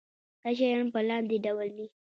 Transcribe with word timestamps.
دا 0.41 0.49
شیان 0.57 0.85
په 0.93 0.99
لاندې 1.09 1.37
ډول 1.45 1.69
دي. 1.77 1.87